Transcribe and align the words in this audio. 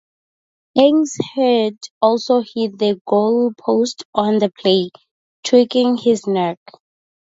Ainge's 0.79 1.15
head 1.35 1.77
also 2.01 2.39
hit 2.39 2.79
the 2.79 2.99
goalpost 3.07 4.01
on 4.15 4.39
the 4.39 4.49
play, 4.49 4.89
tweaking 5.45 5.95
his 5.95 6.25
neck. 6.25 6.57